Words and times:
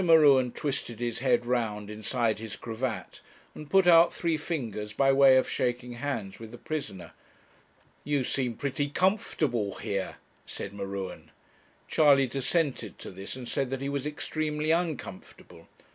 M'Ruen 0.03 0.51
twisted 0.51 0.99
his 0.99 1.19
head 1.19 1.45
round 1.45 1.87
inside 1.91 2.39
his 2.39 2.55
cravat, 2.55 3.21
and 3.53 3.69
put 3.69 3.85
out 3.85 4.11
three 4.11 4.35
fingers 4.35 4.93
by 4.93 5.13
way 5.13 5.37
of 5.37 5.47
shaking 5.47 5.91
hands 5.91 6.39
with 6.39 6.49
the 6.49 6.57
prisoner. 6.57 7.11
'You 8.03 8.23
seem 8.23 8.55
pretty 8.55 8.89
comfortable 8.89 9.75
here,' 9.75 10.15
said 10.47 10.73
M'Ruen. 10.73 11.29
Charley 11.87 12.25
dissented 12.25 12.97
to 12.97 13.11
this, 13.11 13.35
and 13.35 13.47
said 13.47 13.69
that 13.69 13.81
he 13.81 13.89
was 13.89 14.07
extremely 14.07 14.71
uncomfortable. 14.71 15.67